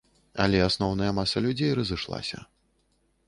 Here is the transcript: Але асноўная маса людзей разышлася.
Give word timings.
Але 0.45 0.61
асноўная 0.67 1.09
маса 1.19 1.43
людзей 1.45 1.71
разышлася. 1.79 2.43